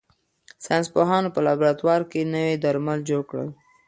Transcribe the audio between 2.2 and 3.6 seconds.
نوي درمل جوړ کړل.